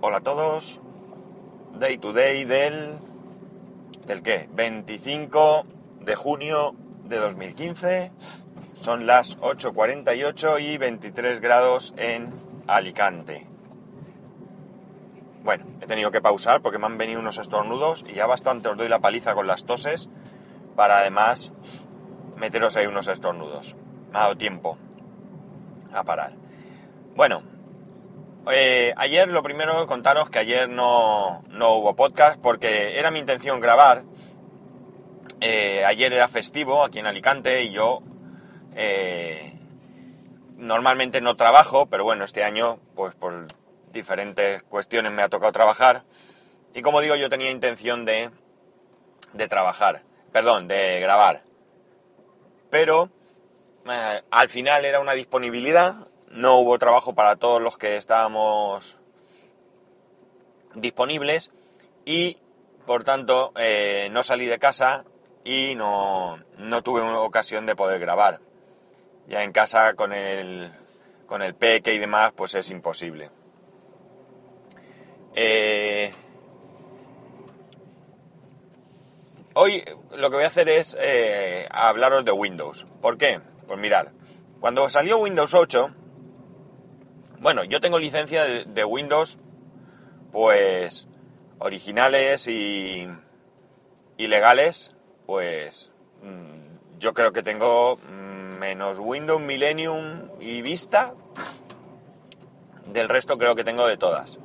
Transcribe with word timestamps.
Hola 0.00 0.18
a 0.18 0.20
todos. 0.20 0.80
Day 1.80 1.98
to 1.98 2.12
day 2.12 2.44
del. 2.44 3.00
¿Del 4.06 4.22
qué? 4.22 4.48
25 4.52 5.66
de 6.02 6.14
junio 6.14 6.76
de 7.02 7.18
2015. 7.18 8.12
Son 8.80 9.08
las 9.08 9.36
8.48 9.40 10.62
y 10.62 10.78
23 10.78 11.40
grados 11.40 11.94
en 11.96 12.32
Alicante. 12.68 13.48
Bueno, 15.42 15.66
he 15.80 15.86
tenido 15.88 16.12
que 16.12 16.20
pausar 16.20 16.62
porque 16.62 16.78
me 16.78 16.86
han 16.86 16.96
venido 16.96 17.18
unos 17.18 17.38
estornudos 17.38 18.04
y 18.08 18.14
ya 18.14 18.26
bastante 18.26 18.68
os 18.68 18.76
doy 18.76 18.88
la 18.88 19.00
paliza 19.00 19.34
con 19.34 19.48
las 19.48 19.64
toses 19.64 20.08
para 20.76 20.98
además 20.98 21.50
meteros 22.36 22.76
ahí 22.76 22.86
unos 22.86 23.08
estornudos. 23.08 23.74
Me 24.12 24.18
ha 24.18 24.22
dado 24.22 24.36
tiempo 24.36 24.78
a 25.92 26.04
parar. 26.04 26.34
Bueno, 27.16 27.42
eh, 28.50 28.92
ayer 28.96 29.28
lo 29.28 29.42
primero 29.42 29.86
contaros 29.86 30.30
que 30.30 30.38
ayer 30.38 30.68
no, 30.68 31.44
no, 31.48 31.74
hubo 31.74 31.94
podcast 31.94 32.40
porque 32.40 32.98
era 32.98 33.10
mi 33.10 33.18
intención 33.18 33.60
grabar. 33.60 34.04
Eh, 35.40 35.84
ayer 35.84 36.12
era 36.12 36.26
festivo 36.28 36.82
aquí 36.84 36.98
en 36.98 37.06
Alicante 37.06 37.62
y 37.62 37.72
yo 37.72 38.02
eh, 38.74 39.52
normalmente 40.56 41.20
no 41.20 41.36
trabajo, 41.36 41.86
pero 41.86 42.04
bueno, 42.04 42.24
este 42.24 42.42
año 42.42 42.80
pues 42.96 43.14
por 43.14 43.46
diferentes 43.92 44.62
cuestiones 44.64 45.12
me 45.12 45.22
ha 45.22 45.28
tocado 45.28 45.52
trabajar. 45.52 46.04
Y 46.74 46.82
como 46.82 47.00
digo, 47.00 47.14
yo 47.16 47.30
tenía 47.30 47.50
intención 47.50 48.04
de, 48.04 48.30
de 49.32 49.48
trabajar, 49.48 50.02
perdón, 50.32 50.68
de 50.68 51.00
grabar. 51.00 51.42
Pero 52.70 53.10
al 54.30 54.48
final 54.50 54.84
era 54.84 55.00
una 55.00 55.12
disponibilidad 55.12 56.07
no 56.32 56.58
hubo 56.58 56.78
trabajo 56.78 57.14
para 57.14 57.36
todos 57.36 57.60
los 57.62 57.78
que 57.78 57.96
estábamos 57.96 58.96
disponibles 60.74 61.50
y 62.04 62.38
por 62.86 63.04
tanto 63.04 63.52
eh, 63.56 64.08
no 64.12 64.22
salí 64.22 64.46
de 64.46 64.58
casa 64.58 65.04
y 65.44 65.74
no, 65.74 66.38
no 66.58 66.82
tuve 66.82 67.02
ocasión 67.02 67.66
de 67.66 67.76
poder 67.76 68.00
grabar. 68.00 68.40
Ya 69.26 69.44
en 69.44 69.52
casa 69.52 69.94
con 69.94 70.12
el, 70.12 70.72
con 71.26 71.42
el 71.42 71.54
peque 71.54 71.94
y 71.94 71.98
demás 71.98 72.32
pues 72.34 72.54
es 72.54 72.70
imposible. 72.70 73.30
Eh, 75.34 76.12
hoy 79.54 79.84
lo 80.16 80.30
que 80.30 80.36
voy 80.36 80.44
a 80.44 80.48
hacer 80.48 80.68
es 80.68 80.96
eh, 81.00 81.68
hablaros 81.70 82.24
de 82.24 82.32
Windows. 82.32 82.86
¿Por 83.00 83.18
qué? 83.18 83.40
Pues 83.66 83.78
mirar, 83.78 84.12
cuando 84.60 84.88
salió 84.88 85.18
Windows 85.18 85.54
8, 85.54 85.94
bueno, 87.40 87.64
yo 87.64 87.80
tengo 87.80 87.98
licencia 87.98 88.44
de, 88.44 88.84
Windows, 88.84 89.38
pues 90.32 91.06
originales 91.58 92.48
y, 92.48 93.08
y 94.16 94.26
legales, 94.26 94.94
pues 95.26 95.92
mm, 96.22 96.98
yo 96.98 97.14
creo 97.14 97.32
que 97.32 97.42
tengo 97.42 97.96
mm, 97.96 98.58
menos 98.58 98.98
Windows, 98.98 99.40
Millennium 99.40 100.28
y 100.40 100.62
Vista. 100.62 101.14
Del 102.86 103.08
resto 103.08 103.38
creo 103.38 103.54
que 103.54 103.64
tengo 103.64 103.86
de 103.86 103.96
todas. 103.96 104.38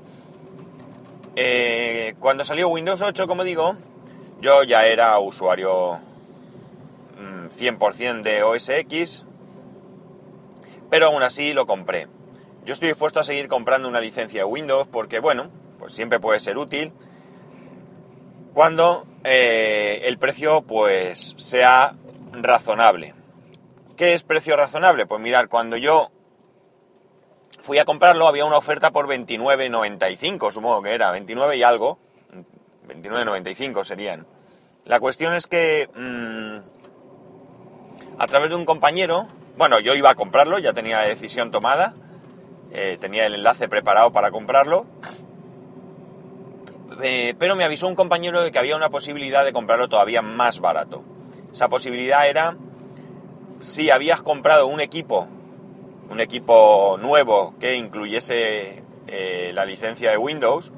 Eh, 1.36 2.14
cuando 2.20 2.46
salió 2.46 2.68
Windows 2.68 3.02
8, 3.02 3.28
como 3.28 3.44
digo, 3.44 3.76
yo 4.40 4.64
ya 4.64 4.86
era 4.86 5.18
usuario 5.20 6.00
100% 7.18 8.20
mm, 8.20 8.22
de 8.22 8.44
OS 8.44 8.70
X, 8.70 9.26
pero 10.92 11.08
aún 11.08 11.24
así 11.24 11.54
lo 11.54 11.66
compré. 11.66 12.08
Yo 12.66 12.74
estoy 12.74 12.88
dispuesto 12.90 13.20
a 13.20 13.24
seguir 13.24 13.48
comprando 13.50 13.90
una 13.90 14.00
licencia 14.00 14.42
de 14.42 14.46
Windows 14.46 14.88
porque, 14.90 15.20
bueno, 15.20 15.50
pues 15.80 15.94
siempre 15.94 16.20
puede 16.20 16.40
ser 16.40 16.58
útil 16.58 16.94
cuando 18.54 19.06
eh, 19.24 20.02
el 20.06 20.18
precio 20.18 20.62
pues 20.62 21.36
sea 21.38 21.96
razonable. 22.32 23.16
¿Qué 23.98 24.14
es 24.14 24.24
precio 24.24 24.56
razonable? 24.56 25.06
Pues 25.06 25.22
mirar, 25.22 25.50
cuando 25.50 25.76
yo 25.76 26.10
fui 27.62 27.80
a 27.80 27.86
comprarlo 27.86 28.28
había 28.28 28.46
una 28.46 28.58
oferta 28.58 28.92
por 28.92 29.08
29.95, 29.08 30.52
supongo 30.52 30.82
que 30.84 30.94
era, 30.94 31.12
29 31.12 31.58
y 31.58 31.64
algo, 31.64 32.00
29.95 32.88 33.84
serían. 33.84 34.26
La 34.86 35.02
cuestión 35.02 35.34
es 35.34 35.48
que 35.48 35.90
mm, 35.96 36.60
a 38.22 38.28
través 38.28 38.50
de 38.50 38.56
un 38.56 38.66
compañero, 38.66 39.28
bueno, 39.58 39.80
yo 39.80 39.96
iba 39.96 40.12
a 40.12 40.16
comprarlo, 40.16 40.60
ya 40.60 40.74
tenía 40.74 40.98
la 41.00 41.06
decisión 41.06 41.52
tomada, 41.52 41.94
eh, 42.74 42.98
tenía 43.00 43.26
el 43.28 43.36
enlace 43.36 43.70
preparado 43.70 44.12
para 44.12 44.32
comprarlo. 44.32 44.86
Eh, 47.02 47.36
pero 47.38 47.56
me 47.56 47.64
avisó 47.64 47.88
un 47.88 47.96
compañero 47.96 48.42
de 48.42 48.52
que 48.52 48.60
había 48.60 48.76
una 48.76 48.90
posibilidad 48.90 49.46
de 49.46 49.54
comprarlo 49.54 49.90
todavía 49.90 50.22
más 50.22 50.60
barato. 50.60 51.04
Esa 51.52 51.70
posibilidad 51.70 52.28
era 52.28 52.58
si 53.64 53.90
habías 53.90 54.22
comprado 54.22 54.68
un 54.68 54.80
equipo, 54.82 55.28
un 56.10 56.20
equipo 56.20 56.98
nuevo 57.00 57.56
que 57.60 57.76
incluyese 57.76 58.84
eh, 59.08 59.52
la 59.54 59.66
licencia 59.66 60.12
de 60.12 60.18
Windows, 60.18 60.72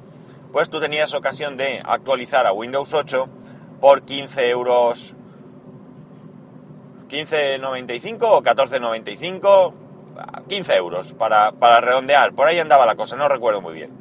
pues 0.52 0.70
tú 0.70 0.80
tenías 0.80 1.14
ocasión 1.14 1.58
de 1.58 1.82
actualizar 1.84 2.46
a 2.46 2.54
Windows 2.54 2.94
8 2.94 3.28
por 3.82 4.04
15 4.04 4.50
euros 4.50 5.16
15.95 7.10 8.18
o 8.24 8.42
14.95 8.42 9.85
15 10.48 10.76
euros 10.76 11.14
para, 11.14 11.52
redondear. 11.82 12.34
Por 12.34 12.48
ahí 12.48 12.60
andaba 12.60 12.86
la 12.86 12.96
cosa, 12.96 13.16
no 13.16 13.28
recuerdo 13.28 13.62
muy 13.62 13.74
bien. 13.74 13.92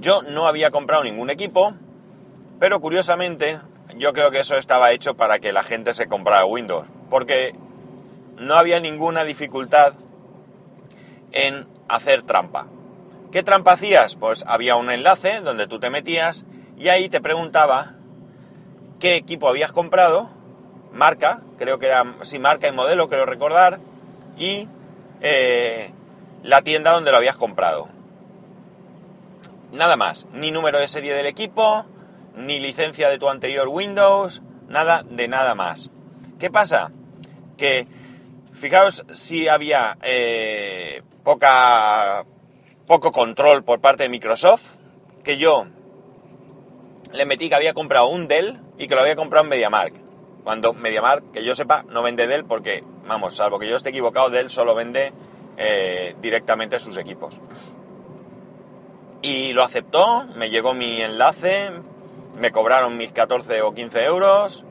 Yo 0.00 0.22
no 0.22 0.46
había 0.46 0.70
comprado 0.70 1.04
ningún 1.04 1.30
equipo, 1.30 1.74
pero 2.58 2.80
curiosamente 2.80 3.60
yo 3.96 4.12
creo 4.12 4.30
que 4.30 4.40
eso 4.40 4.56
estaba 4.56 4.92
hecho 4.92 5.14
para 5.14 5.38
que 5.38 5.52
la 5.52 5.62
gente 5.62 5.94
se 5.94 6.06
comprara 6.06 6.44
Windows, 6.44 6.86
porque 7.08 7.54
no 8.38 8.54
había 8.54 8.80
ninguna 8.80 9.24
dificultad 9.24 9.94
en 11.32 11.66
hacer 11.88 12.22
trampa. 12.22 12.66
¿Qué 13.32 13.42
trampa 13.42 13.72
hacías? 13.72 14.16
Pues 14.16 14.44
había 14.46 14.76
un 14.76 14.90
enlace 14.90 15.40
donde 15.40 15.66
tú 15.66 15.78
te 15.78 15.90
metías 15.90 16.44
y 16.78 16.88
ahí 16.88 17.08
te 17.08 17.20
preguntaba 17.20 17.94
qué 19.00 19.16
equipo 19.16 19.48
habías 19.48 19.72
comprado, 19.72 20.30
marca, 20.92 21.40
creo 21.58 21.78
que 21.78 21.86
era, 21.86 22.04
sí, 22.22 22.38
marca 22.38 22.68
y 22.68 22.72
modelo, 22.72 23.08
creo 23.08 23.26
recordar, 23.26 23.80
y 24.36 24.68
eh, 25.20 25.90
la 26.42 26.62
tienda 26.62 26.92
donde 26.92 27.10
lo 27.10 27.16
habías 27.16 27.36
comprado. 27.36 27.88
Nada 29.72 29.96
más, 29.96 30.26
ni 30.32 30.50
número 30.50 30.78
de 30.78 30.88
serie 30.88 31.14
del 31.14 31.26
equipo, 31.26 31.86
ni 32.36 32.60
licencia 32.60 33.08
de 33.08 33.18
tu 33.18 33.28
anterior 33.28 33.68
Windows, 33.68 34.42
nada 34.68 35.04
de 35.08 35.28
nada 35.28 35.54
más. 35.54 35.90
¿Qué 36.38 36.50
pasa? 36.50 36.92
Que 37.56 37.86
fijaos 38.54 39.04
si 39.12 39.48
había 39.48 39.98
eh, 40.02 41.02
poca, 41.24 42.24
poco 42.86 43.12
control 43.12 43.64
por 43.64 43.80
parte 43.80 44.04
de 44.04 44.08
Microsoft, 44.08 44.74
que 45.24 45.38
yo 45.38 45.66
le 47.12 47.26
metí 47.26 47.48
que 47.48 47.54
había 47.54 47.74
comprado 47.74 48.08
un 48.08 48.28
Dell 48.28 48.60
y 48.78 48.86
que 48.86 48.94
lo 48.94 49.00
había 49.00 49.16
comprado 49.16 49.44
en 49.44 49.50
MediaMark. 49.50 50.05
Cuando 50.46 50.74
MediaMark, 50.74 51.32
que 51.32 51.42
yo 51.42 51.56
sepa, 51.56 51.84
no 51.90 52.04
vende 52.04 52.28
Dell 52.28 52.44
porque, 52.44 52.84
vamos, 53.08 53.34
salvo 53.34 53.58
que 53.58 53.68
yo 53.68 53.76
esté 53.76 53.88
equivocado, 53.88 54.30
Dell 54.30 54.48
solo 54.48 54.76
vende 54.76 55.12
eh, 55.56 56.14
directamente 56.20 56.78
sus 56.78 56.96
equipos. 56.98 57.40
Y 59.22 59.54
lo 59.54 59.64
aceptó, 59.64 60.24
me 60.36 60.48
llegó 60.48 60.72
mi 60.72 61.02
enlace, 61.02 61.72
me 62.38 62.52
cobraron 62.52 62.96
mis 62.96 63.10
14 63.10 63.60
o 63.62 63.74
15 63.74 64.04
euros, 64.04 64.64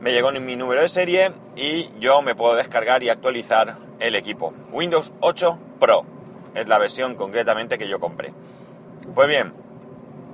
me 0.00 0.12
llegó 0.12 0.32
mi 0.32 0.56
número 0.56 0.80
de 0.80 0.88
serie 0.88 1.32
y 1.54 1.90
yo 1.98 2.22
me 2.22 2.34
puedo 2.34 2.54
descargar 2.54 3.02
y 3.02 3.10
actualizar 3.10 3.76
el 3.98 4.14
equipo. 4.14 4.54
Windows 4.72 5.12
8 5.20 5.58
Pro 5.78 6.06
es 6.54 6.66
la 6.66 6.78
versión 6.78 7.14
concretamente 7.14 7.76
que 7.76 7.90
yo 7.90 8.00
compré. 8.00 8.32
Pues 9.14 9.28
bien, 9.28 9.52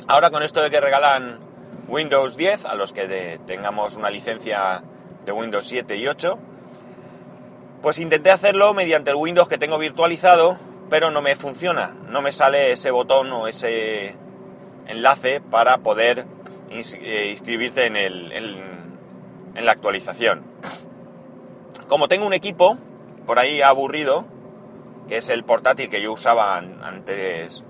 ahora 0.07 0.31
con 0.31 0.45
esto 0.45 0.63
de 0.63 0.71
que 0.71 0.81
regalan 0.81 1.41
Windows 1.89 2.37
10, 2.37 2.65
a 2.65 2.75
los 2.75 2.93
que 2.93 3.39
tengamos 3.47 3.97
una 3.97 4.11
licencia 4.11 4.83
de 5.25 5.33
Windows 5.33 5.67
7 5.67 5.97
y 5.97 6.09
8, 6.09 6.39
pues 7.83 7.99
intenté 7.99 8.31
hacerlo 8.31 8.75
mediante 8.75 9.11
el 9.11 9.17
Windows 9.17 9.49
que 9.49 9.59
tengo 9.59 9.79
virtualizado, 9.79 10.59
pero 10.91 11.11
no 11.11 11.23
me 11.23 11.37
funciona, 11.37 11.95
no 12.09 12.23
me 12.23 12.33
sale 12.33 12.73
ese 12.73 12.91
botón 12.91 13.33
o 13.33 13.47
ese 13.47 14.17
enlace 14.87 15.41
para 15.41 15.79
poder 15.79 16.27
eh, 16.71 17.31
inscribirte 17.31 17.87
en, 17.87 17.97
el, 17.97 18.33
en 18.33 19.67
la 19.67 19.73
actualización. 19.73 20.45
Como 21.89 22.09
tengo 22.09 22.27
un 22.27 22.35
equipo 22.35 22.79
por 23.27 23.39
ahí 23.39 23.63
aburrido, 23.63 24.27
que 25.09 25.19
es 25.19 25.29
el 25.29 25.45
portátil 25.45 25.89
que 25.89 26.03
yo 26.03 26.13
usaba 26.13 26.57
antes, 26.57 27.63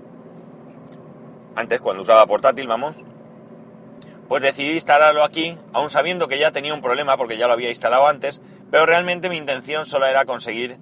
antes 1.55 1.81
cuando 1.81 2.03
usaba 2.03 2.25
portátil, 2.25 2.67
vamos, 2.67 2.95
pues 4.27 4.41
decidí 4.41 4.73
instalarlo 4.73 5.23
aquí, 5.23 5.57
aún 5.73 5.89
sabiendo 5.89 6.27
que 6.27 6.39
ya 6.39 6.51
tenía 6.51 6.73
un 6.73 6.81
problema 6.81 7.17
porque 7.17 7.37
ya 7.37 7.47
lo 7.47 7.53
había 7.53 7.69
instalado 7.69 8.07
antes, 8.07 8.41
pero 8.71 8.85
realmente 8.85 9.29
mi 9.29 9.37
intención 9.37 9.85
solo 9.85 10.05
era 10.05 10.25
conseguir 10.25 10.77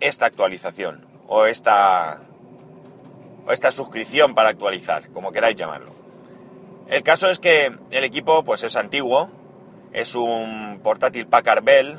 esta 0.00 0.26
actualización 0.26 1.06
o 1.28 1.46
esta 1.46 2.20
o 3.46 3.52
esta 3.52 3.70
suscripción 3.70 4.34
para 4.34 4.50
actualizar, 4.50 5.08
como 5.10 5.32
queráis 5.32 5.56
llamarlo. 5.56 5.92
El 6.88 7.02
caso 7.02 7.30
es 7.30 7.38
que 7.38 7.76
el 7.90 8.04
equipo 8.04 8.44
pues 8.44 8.62
es 8.62 8.76
antiguo, 8.76 9.30
es 9.92 10.14
un 10.14 10.80
portátil 10.82 11.26
Packard 11.26 11.64
Bell, 11.64 11.98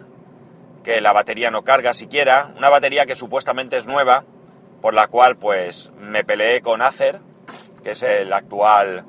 que 0.83 1.01
la 1.01 1.13
batería 1.13 1.51
no 1.51 1.63
carga 1.63 1.93
siquiera, 1.93 2.53
una 2.57 2.69
batería 2.69 3.05
que 3.05 3.15
supuestamente 3.15 3.77
es 3.77 3.85
nueva, 3.85 4.25
por 4.81 4.93
la 4.93 5.07
cual 5.07 5.37
pues 5.37 5.91
me 5.99 6.23
peleé 6.23 6.61
con 6.61 6.81
Acer, 6.81 7.19
que 7.83 7.91
es 7.91 8.03
el 8.03 8.31
actual 8.33 9.05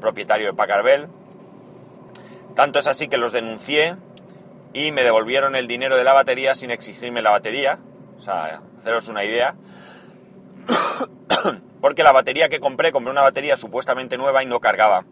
propietario 0.00 0.46
de 0.46 0.54
Packard 0.54 0.84
Bell. 0.84 1.08
Tanto 2.56 2.78
es 2.78 2.86
así 2.86 3.06
que 3.08 3.18
los 3.18 3.32
denuncié 3.32 3.96
y 4.72 4.90
me 4.90 5.02
devolvieron 5.04 5.54
el 5.56 5.68
dinero 5.68 5.96
de 5.96 6.04
la 6.04 6.14
batería 6.14 6.54
sin 6.54 6.70
exigirme 6.70 7.20
la 7.20 7.30
batería. 7.30 7.78
O 8.18 8.22
sea, 8.22 8.62
haceros 8.78 9.08
una 9.08 9.24
idea. 9.24 9.54
Porque 11.82 12.02
la 12.02 12.12
batería 12.12 12.48
que 12.48 12.58
compré, 12.58 12.92
compré 12.92 13.10
una 13.10 13.20
batería 13.20 13.58
supuestamente 13.58 14.16
nueva 14.16 14.42
y 14.42 14.46
no 14.46 14.58
cargaba. 14.60 15.04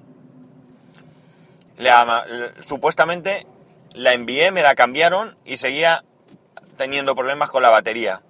supuestamente 2.62 3.46
la 3.92 4.14
envié, 4.14 4.50
me 4.50 4.62
la 4.62 4.74
cambiaron 4.74 5.36
y 5.44 5.58
seguía 5.58 6.02
teniendo 6.78 7.14
problemas 7.14 7.50
con 7.50 7.62
la 7.62 7.68
batería. 7.68 8.22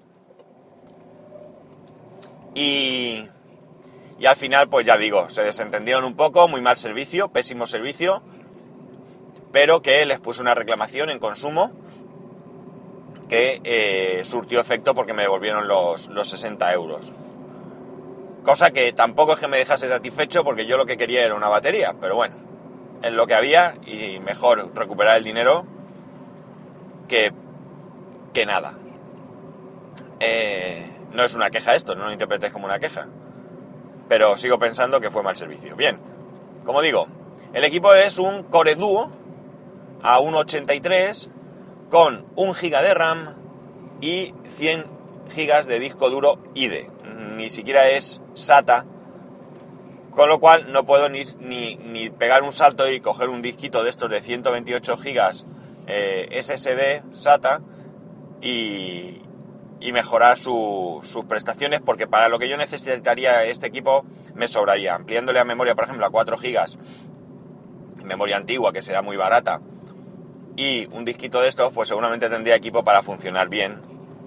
Y, 2.57 3.29
y 4.19 4.27
al 4.27 4.37
final, 4.37 4.69
pues 4.69 4.85
ya 4.85 4.97
digo, 4.97 5.31
se 5.31 5.45
desentendieron 5.45 6.05
un 6.05 6.17
poco, 6.17 6.49
muy 6.49 6.61
mal 6.61 6.77
servicio, 6.77 7.29
pésimo 7.29 7.69
servicio, 7.69 8.23
pero 9.55 9.83
que 9.83 10.05
les 10.05 10.19
puse 10.19 10.43
una 10.43 10.53
reclamación 10.53 11.11
en 11.11 11.21
consumo 11.21 11.71
que 13.29 13.61
eh, 13.63 14.25
surtió 14.25 14.61
efecto 14.61 14.97
porque 14.97 15.13
me 15.13 15.23
devolvieron 15.23 15.69
los, 15.69 16.09
los 16.09 16.29
60 16.29 16.73
euros. 16.73 17.13
Cosa 18.43 18.73
que 18.73 18.93
tampoco 18.93 19.35
es 19.35 19.39
que 19.39 19.47
me 19.47 19.57
dejase 19.57 19.89
satisfecho 19.89 20.43
porque 20.43 20.67
yo 20.67 20.77
lo 20.77 20.87
que 20.87 20.97
quería 20.97 21.25
era 21.25 21.37
una 21.37 21.49
batería, 21.49 21.95
pero 22.01 22.17
bueno, 22.17 22.35
es 23.01 23.13
lo 23.13 23.29
que 23.29 23.35
había 23.35 23.77
y 23.87 24.19
mejor 24.19 24.75
recuperar 24.75 25.19
el 25.19 25.23
dinero 25.23 25.65
que, 27.07 27.33
que 28.33 28.47
nada. 28.47 28.75
Eh, 30.19 30.85
no 31.13 31.23
es 31.23 31.33
una 31.37 31.51
queja 31.51 31.77
esto, 31.77 31.95
no 31.95 32.07
lo 32.07 32.13
interpretes 32.13 32.51
como 32.51 32.65
una 32.65 32.81
queja. 32.81 33.07
Pero 34.09 34.37
sigo 34.37 34.59
pensando 34.59 35.01
que 35.01 35.13
fue 35.13 35.23
mal 35.23 35.37
servicio. 35.37 35.77
Bien, 35.77 36.01
como 36.65 36.83
digo, 36.83 37.07
el 37.53 37.63
equipo 37.63 37.95
es 37.95 38.19
un 38.19 38.43
Core 38.43 38.75
Duo 38.75 39.23
a 40.05 40.21
1.83 40.21 41.31
con 41.89 42.27
1 42.37 42.53
GB 42.53 42.83
de 42.83 42.95
RAM 42.95 43.35
y 44.01 44.35
100 44.47 44.85
GB 45.35 45.65
de 45.65 45.79
disco 45.81 46.11
duro 46.11 46.39
IDE. 46.55 46.91
Ni 47.37 47.49
siquiera 47.49 47.89
es 47.89 48.21
SATA, 48.35 48.85
con 50.11 50.29
lo 50.29 50.39
cual 50.39 50.71
no 50.73 50.85
puedo 50.85 51.09
ni, 51.09 51.25
ni, 51.41 52.11
pegar 52.11 52.43
un 52.43 52.53
salto 52.53 52.89
y 52.89 53.01
coger 53.01 53.31
un 53.31 53.41
disquito 53.43 53.83
de 53.83 53.91
estos 53.91 54.11
de 54.11 54.21
128 54.21 54.97
GB 54.97 55.45
SSD 55.87 57.03
SATA 57.15 57.63
y, 58.43 59.23
y 59.81 59.93
mejorar 59.93 60.37
sus 60.37 61.25
prestaciones 61.27 61.81
porque 61.81 62.07
para 62.07 62.29
lo 62.29 62.39
que 62.39 62.49
yo 62.49 62.59
necesitaría 62.59 63.45
este 63.45 63.67
equipo 63.67 64.05
me 64.35 64.49
sobraría. 64.49 64.95
Ampliándole 64.95 65.41
a 65.41 65.45
memoria, 65.45 65.75
por 65.75 65.85
ejemplo, 65.85 66.05
a 66.05 66.11
4 66.11 66.37
GB, 66.37 66.79
memoria 68.05 68.37
antigua 68.37 68.73
que 68.73 68.83
será 68.83 69.01
muy 69.01 69.17
barata, 69.17 69.61
y 70.57 70.87
un 70.93 71.05
disquito 71.05 71.41
de 71.41 71.49
estos, 71.49 71.73
pues 71.73 71.89
seguramente 71.89 72.29
tendría 72.29 72.57
equipo 72.57 72.85
para 72.85 73.03
funcionar 73.03 73.49
bien 73.49 73.81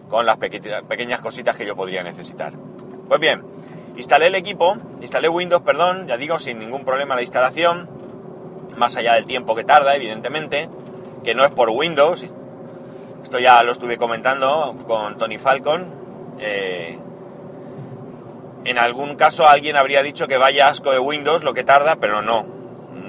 con 0.09 0.25
las 0.25 0.37
pequeñas 0.37 1.21
cositas 1.21 1.55
que 1.55 1.65
yo 1.65 1.75
podría 1.75 2.03
necesitar. 2.03 2.53
Pues 3.07 3.19
bien, 3.19 3.43
instalé 3.95 4.27
el 4.27 4.35
equipo, 4.35 4.77
instalé 5.01 5.29
Windows, 5.29 5.63
perdón, 5.63 6.07
ya 6.07 6.17
digo, 6.17 6.39
sin 6.39 6.59
ningún 6.59 6.85
problema 6.85 7.15
la 7.15 7.21
instalación, 7.21 7.89
más 8.77 8.95
allá 8.95 9.13
del 9.13 9.25
tiempo 9.25 9.55
que 9.55 9.63
tarda, 9.63 9.95
evidentemente, 9.95 10.69
que 11.23 11.35
no 11.35 11.45
es 11.45 11.51
por 11.51 11.69
Windows, 11.69 12.27
esto 13.27 13.39
ya 13.39 13.61
lo 13.63 13.73
estuve 13.73 13.97
comentando 13.97 14.73
con 14.87 15.17
Tony 15.17 15.37
Falcon. 15.37 15.85
Eh, 16.39 16.97
en 18.63 18.77
algún 18.77 19.15
caso 19.15 19.47
alguien 19.47 19.75
habría 19.75 20.01
dicho 20.01 20.29
que 20.29 20.37
vaya 20.37 20.69
asco 20.69 20.91
de 20.91 20.99
Windows 20.99 21.43
lo 21.43 21.53
que 21.53 21.65
tarda, 21.65 21.97
pero 21.97 22.21
no. 22.21 22.45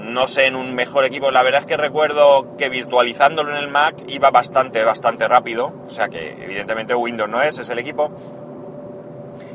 No 0.09 0.27
sé 0.27 0.47
en 0.47 0.57
un 0.57 0.75
mejor 0.75 1.05
equipo. 1.05 1.31
La 1.31 1.43
verdad 1.43 1.61
es 1.61 1.67
que 1.67 1.77
recuerdo 1.77 2.57
que 2.57 2.69
virtualizándolo 2.69 3.51
en 3.51 3.63
el 3.63 3.69
Mac 3.69 3.97
iba 4.09 4.31
bastante, 4.31 4.83
bastante 4.85 5.29
rápido. 5.29 5.73
O 5.87 5.91
sea 5.91 6.09
que 6.09 6.37
evidentemente 6.43 6.95
Windows 6.95 7.29
no 7.29 7.43
es, 7.43 7.59
es 7.59 7.69
el 7.71 7.79
equipo. 7.79 8.11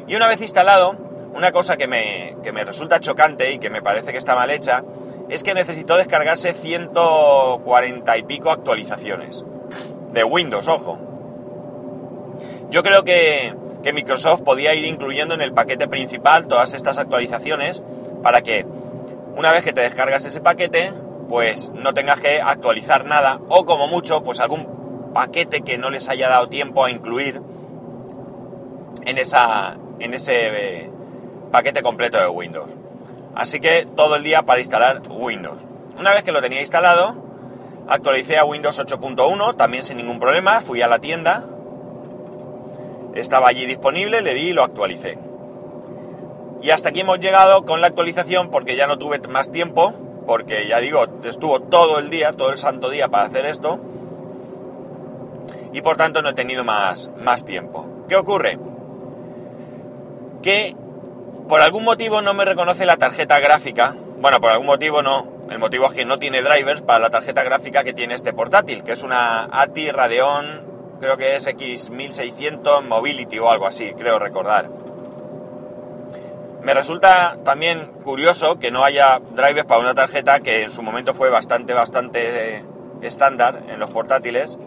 Y 0.07 0.15
una 0.15 0.27
vez 0.27 0.41
instalado, 0.41 0.95
una 1.33 1.51
cosa 1.51 1.77
que 1.77 1.87
me, 1.87 2.37
que 2.43 2.51
me 2.51 2.63
resulta 2.63 2.99
chocante 2.99 3.51
y 3.51 3.59
que 3.59 3.69
me 3.69 3.81
parece 3.81 4.11
que 4.11 4.17
está 4.17 4.35
mal 4.35 4.51
hecha, 4.51 4.83
es 5.29 5.43
que 5.43 5.53
necesitó 5.53 5.97
descargarse 5.97 6.53
140 6.53 8.17
y 8.17 8.23
pico 8.23 8.51
actualizaciones 8.51 9.43
de 10.11 10.23
Windows, 10.23 10.67
ojo. 10.67 10.99
Yo 12.69 12.83
creo 12.83 13.03
que, 13.03 13.55
Microsoft 13.93 14.43
podía 14.43 14.73
ir 14.73 14.85
incluyendo 14.85 15.33
en 15.33 15.41
el 15.41 15.53
paquete 15.53 15.87
principal 15.87 16.47
todas 16.47 16.73
estas 16.73 16.97
actualizaciones 16.97 17.83
para 18.21 18.41
que 18.41 18.65
una 19.35 19.51
vez 19.51 19.63
que 19.63 19.73
te 19.73 19.81
descargas 19.81 20.25
ese 20.25 20.41
paquete, 20.41 20.93
pues 21.29 21.71
no 21.73 21.93
tengas 21.93 22.19
que 22.19 22.41
actualizar 22.41 23.05
nada 23.05 23.39
o 23.49 23.65
como 23.65 23.87
mucho, 23.87 24.23
pues 24.23 24.39
algún 24.39 25.11
paquete 25.13 25.61
que 25.61 25.77
no 25.77 25.89
les 25.89 26.09
haya 26.09 26.29
dado 26.29 26.49
tiempo 26.49 26.83
a 26.83 26.91
incluir 26.91 27.41
en, 29.05 29.17
esa, 29.17 29.77
en 29.99 30.13
ese 30.13 30.83
eh, 30.83 30.91
paquete 31.51 31.81
completo 31.81 32.19
de 32.19 32.27
Windows. 32.27 32.69
Así 33.35 33.59
que 33.59 33.87
todo 33.95 34.15
el 34.15 34.23
día 34.23 34.43
para 34.43 34.59
instalar 34.59 35.01
Windows. 35.09 35.61
Una 35.97 36.13
vez 36.13 36.23
que 36.23 36.31
lo 36.31 36.41
tenía 36.41 36.59
instalado, 36.59 37.23
Actualicé 37.87 38.37
a 38.37 38.45
Windows 38.45 38.79
8.1, 38.79 39.57
también 39.57 39.83
sin 39.83 39.97
ningún 39.97 40.19
problema, 40.19 40.61
fui 40.61 40.81
a 40.81 40.87
la 40.87 40.99
tienda, 40.99 41.43
estaba 43.13 43.49
allí 43.49 43.65
disponible, 43.65 44.21
le 44.21 44.33
di 44.33 44.49
y 44.49 44.53
lo 44.53 44.63
actualicé. 44.63 45.17
Y 46.63 46.71
hasta 46.71 46.89
aquí 46.89 47.01
hemos 47.01 47.19
llegado 47.19 47.65
con 47.65 47.81
la 47.81 47.87
actualización 47.87 48.49
porque 48.49 48.77
ya 48.77 48.87
no 48.87 48.97
tuve 48.97 49.19
más 49.27 49.51
tiempo, 49.51 49.93
porque 50.25 50.65
ya 50.69 50.79
digo, 50.79 51.05
estuvo 51.25 51.59
todo 51.59 51.99
el 51.99 52.09
día, 52.09 52.31
todo 52.31 52.51
el 52.51 52.57
santo 52.57 52.89
día 52.89 53.09
para 53.09 53.25
hacer 53.25 53.45
esto, 53.45 53.81
y 55.73 55.81
por 55.81 55.97
tanto 55.97 56.21
no 56.21 56.29
he 56.29 56.33
tenido 56.33 56.63
más, 56.63 57.09
más 57.21 57.43
tiempo. 57.43 58.05
¿Qué 58.07 58.15
ocurre? 58.15 58.57
Que 60.41 60.73
por 61.49 61.59
algún 61.59 61.83
motivo 61.83 62.21
no 62.21 62.33
me 62.33 62.45
reconoce 62.45 62.85
la 62.85 62.95
tarjeta 62.95 63.41
gráfica, 63.41 63.93
bueno, 64.21 64.39
por 64.39 64.51
algún 64.51 64.67
motivo 64.67 65.01
no, 65.01 65.27
el 65.49 65.59
motivo 65.59 65.87
es 65.87 65.91
que 65.91 66.05
no 66.05 66.17
tiene 66.17 66.41
drivers 66.41 66.81
para 66.81 66.99
la 66.99 67.09
tarjeta 67.09 67.43
gráfica 67.43 67.83
que 67.83 67.91
tiene 67.91 68.15
este 68.15 68.31
portátil, 68.31 68.85
que 68.85 68.93
es 68.93 69.03
una 69.03 69.49
ATI 69.51 69.91
Radeon, 69.91 70.95
creo 71.01 71.17
que 71.17 71.35
es 71.35 71.45
X1600 71.45 72.83
Mobility 72.83 73.37
o 73.39 73.51
algo 73.51 73.67
así, 73.67 73.91
creo 73.97 74.17
recordar. 74.17 74.82
Me 76.63 76.73
resulta 76.73 77.37
también 77.43 77.91
curioso 78.03 78.57
que 78.57 78.71
no 78.71 78.83
haya 78.83 79.19
drivers 79.31 79.65
para 79.65 79.81
una 79.81 79.93
tarjeta 79.93 80.39
que 80.39 80.63
en 80.63 80.71
su 80.71 80.81
momento 80.81 81.13
fue 81.13 81.29
bastante, 81.29 81.73
bastante 81.73 82.57
eh, 82.57 82.65
estándar 83.01 83.63
en 83.67 83.79
los 83.79 83.89
portátiles. 83.89 84.57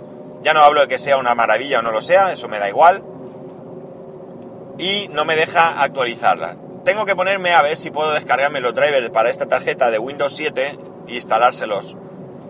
Ya 0.43 0.53
no 0.53 0.61
hablo 0.61 0.83
de 0.83 0.89
que 0.89 0.99
sea 0.99 1.17
una 1.17 1.35
maravilla 1.35 1.79
o 1.79 1.83
no 1.83 1.93
lo 1.93 2.03
sea, 2.03 2.33
eso 2.33 2.49
me 2.49 2.59
da 2.59 2.69
igual. 2.69 3.03
Y 4.79 5.09
no 5.09 5.25
me 5.25 5.37
deja 5.37 5.83
actualizarla 5.83 6.57
tengo 6.87 7.05
que 7.05 7.17
ponerme 7.17 7.53
a 7.53 7.63
ver 7.63 7.77
si 7.77 7.91
puedo 7.91 8.13
descargarme 8.13 8.61
los 8.61 8.73
drivers 8.73 9.11
para 9.11 9.29
esta 9.29 9.47
tarjeta 9.47 9.91
de 9.91 9.99
Windows 9.99 10.37
7 10.37 10.79
e 11.09 11.15
instalárselos. 11.15 11.97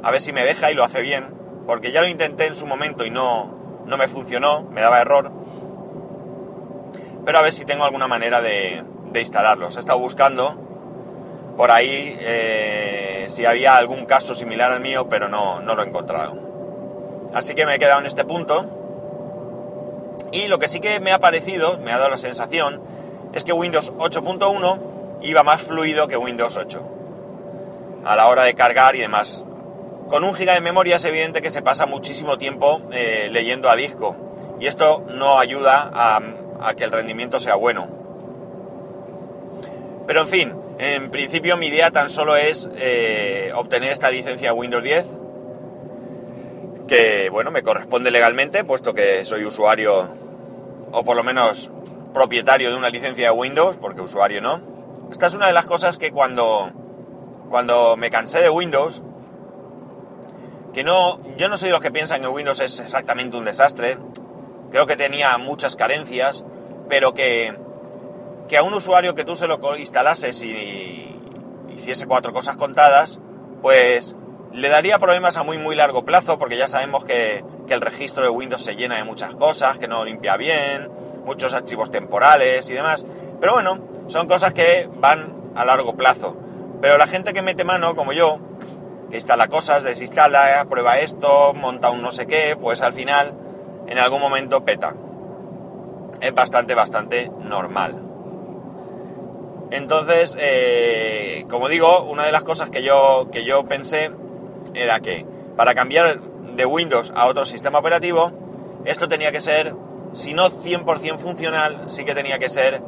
A 0.02 0.10
ver 0.10 0.20
si 0.20 0.34
me 0.34 0.44
deja 0.44 0.70
y 0.70 0.74
lo 0.74 0.84
hace 0.84 1.00
bien. 1.00 1.34
Porque 1.66 1.90
ya 1.90 2.02
lo 2.02 2.06
intenté 2.06 2.44
en 2.44 2.54
su 2.54 2.66
momento 2.66 3.06
y 3.06 3.10
no, 3.10 3.82
no 3.86 3.96
me 3.96 4.08
funcionó, 4.08 4.64
me 4.64 4.82
daba 4.82 5.00
error. 5.00 5.32
Pero 7.24 7.38
a 7.38 7.40
ver 7.40 7.52
si 7.54 7.64
tengo 7.64 7.86
alguna 7.86 8.08
manera 8.08 8.42
de, 9.16 9.20
instalarlos. 9.22 9.76
He 9.76 9.80
estado 9.80 9.98
buscando 9.98 10.54
por 11.56 11.70
ahí 11.70 12.16
eh, 12.20 13.26
si 13.28 13.44
había 13.44 13.76
algún 13.76 14.06
caso 14.06 14.34
similar 14.34 14.72
al 14.72 14.80
mío, 14.80 15.08
pero 15.08 15.28
no, 15.28 15.60
no 15.60 15.74
lo 15.74 15.82
he 15.82 15.86
encontrado. 15.86 16.38
Así 17.34 17.54
que 17.54 17.66
me 17.66 17.74
he 17.74 17.78
quedado 17.78 18.00
en 18.00 18.06
este 18.06 18.24
punto. 18.24 18.66
Y 20.32 20.48
lo 20.48 20.58
que 20.58 20.68
sí 20.68 20.80
que 20.80 21.00
me 21.00 21.12
ha 21.12 21.18
parecido, 21.18 21.78
me 21.78 21.92
ha 21.92 21.98
dado 21.98 22.10
la 22.10 22.18
sensación, 22.18 22.80
es 23.32 23.44
que 23.44 23.52
Windows 23.52 23.92
8.1 23.94 25.20
iba 25.22 25.42
más 25.42 25.62
fluido 25.62 26.08
que 26.08 26.16
Windows 26.16 26.56
8 26.56 26.96
a 28.04 28.16
la 28.16 28.28
hora 28.28 28.44
de 28.44 28.54
cargar 28.54 28.96
y 28.96 29.00
demás. 29.00 29.44
Con 30.08 30.22
un 30.22 30.34
giga 30.34 30.54
de 30.54 30.60
memoria 30.60 30.96
es 30.96 31.04
evidente 31.04 31.42
que 31.42 31.50
se 31.50 31.62
pasa 31.62 31.86
muchísimo 31.86 32.38
tiempo 32.38 32.80
eh, 32.92 33.28
leyendo 33.32 33.68
a 33.68 33.74
disco 33.74 34.16
y 34.60 34.66
esto 34.66 35.04
no 35.08 35.38
ayuda 35.38 35.90
a, 35.92 36.74
que 36.74 36.84
el 36.84 36.92
rendimiento 36.92 37.40
sea 37.40 37.56
bueno. 37.56 37.88
Pero 40.06 40.20
en 40.20 40.28
fin, 40.28 40.54
en 40.78 41.10
principio 41.10 41.56
mi 41.56 41.68
idea 41.68 41.90
tan 41.90 42.10
solo 42.10 42.36
es 42.36 42.68
eh, 42.76 43.52
obtener 43.54 43.92
esta 43.92 44.10
licencia 44.10 44.52
Windows 44.52 44.82
10 44.82 45.06
que 46.86 47.30
bueno 47.30 47.50
me 47.50 47.64
corresponde 47.64 48.12
legalmente 48.12 48.62
puesto 48.62 48.94
que 48.94 49.24
soy 49.24 49.44
usuario 49.44 50.08
o 50.92 51.04
por 51.04 51.16
lo 51.16 51.24
menos 51.24 51.70
propietario 52.16 52.70
de 52.70 52.76
una 52.76 52.88
licencia 52.88 53.26
de 53.26 53.30
Windows, 53.30 53.76
porque 53.76 54.00
usuario 54.00 54.40
no. 54.40 54.62
Esta 55.12 55.26
es 55.26 55.34
una 55.34 55.48
de 55.48 55.52
las 55.52 55.66
cosas 55.66 55.98
que 55.98 56.12
cuando, 56.12 56.70
cuando 57.50 57.98
me 57.98 58.08
cansé 58.08 58.40
de 58.40 58.48
Windows, 58.48 59.02
que 60.72 60.82
no, 60.82 61.20
yo 61.36 61.50
no 61.50 61.58
soy 61.58 61.68
de 61.68 61.72
los 61.72 61.82
que 61.82 61.90
piensan 61.90 62.22
que 62.22 62.28
Windows 62.28 62.60
es 62.60 62.80
exactamente 62.80 63.36
un 63.36 63.44
desastre, 63.44 63.98
creo 64.70 64.86
que 64.86 64.96
tenía 64.96 65.36
muchas 65.36 65.76
carencias, 65.76 66.42
pero 66.88 67.12
que, 67.12 67.54
que 68.48 68.56
a 68.56 68.62
un 68.62 68.74
usuario 68.74 69.14
que 69.14 69.24
tú 69.24 69.36
se 69.36 69.46
lo 69.46 69.58
instalases 69.76 70.42
y 70.42 71.20
hiciese 71.70 72.06
cuatro 72.06 72.32
cosas 72.32 72.56
contadas, 72.56 73.20
pues 73.62 74.14
le 74.52 74.68
daría 74.68 74.98
problemas 74.98 75.36
a 75.36 75.42
muy 75.42 75.58
muy 75.58 75.76
largo 75.76 76.04
plazo, 76.04 76.38
porque 76.38 76.56
ya 76.56 76.68
sabemos 76.68 77.04
que, 77.04 77.44
que 77.66 77.74
el 77.74 77.80
registro 77.80 78.24
de 78.24 78.30
Windows 78.30 78.62
se 78.62 78.76
llena 78.76 78.96
de 78.96 79.04
muchas 79.04 79.34
cosas, 79.36 79.78
que 79.78 79.88
no 79.88 80.04
limpia 80.04 80.36
bien, 80.36 80.90
muchos 81.24 81.54
archivos 81.54 81.90
temporales 81.90 82.68
y 82.70 82.72
demás. 82.72 83.04
Pero 83.40 83.52
bueno, 83.52 83.80
son 84.08 84.26
cosas 84.28 84.52
que 84.52 84.88
van 84.94 85.52
a 85.54 85.64
largo 85.64 85.96
plazo. 85.96 86.36
Pero 86.80 86.98
la 86.98 87.06
gente 87.06 87.32
que 87.32 87.42
mete 87.42 87.64
mano, 87.64 87.94
como 87.94 88.12
yo, 88.12 88.38
que 89.10 89.16
instala 89.16 89.48
cosas, 89.48 89.82
desinstala, 89.82 90.64
prueba 90.70 90.98
esto, 90.98 91.52
monta 91.54 91.90
un 91.90 92.02
no 92.02 92.12
sé 92.12 92.26
qué, 92.26 92.56
pues 92.60 92.82
al 92.82 92.92
final, 92.92 93.34
en 93.88 93.98
algún 93.98 94.20
momento 94.20 94.64
peta. 94.64 94.94
Es 96.20 96.34
bastante, 96.34 96.74
bastante 96.74 97.30
normal. 97.40 98.05
Entonces, 99.70 100.36
eh, 100.38 101.44
como 101.50 101.68
digo, 101.68 102.04
una 102.04 102.24
de 102.24 102.32
las 102.32 102.44
cosas 102.44 102.70
que 102.70 102.82
yo, 102.82 103.28
que 103.32 103.44
yo 103.44 103.64
pensé 103.64 104.10
era 104.74 105.00
que 105.00 105.26
para 105.56 105.74
cambiar 105.74 106.20
de 106.20 106.66
Windows 106.66 107.12
a 107.16 107.26
otro 107.26 107.44
sistema 107.44 107.78
operativo, 107.78 108.32
esto 108.84 109.08
tenía 109.08 109.32
que 109.32 109.40
ser 109.40 109.74
si 110.12 110.32
no 110.32 110.50
100% 110.50 111.18
funcional, 111.18 111.84
sí 111.88 112.04
que 112.04 112.14
tenía 112.14 112.38
que 112.38 112.48
ser 112.48 112.80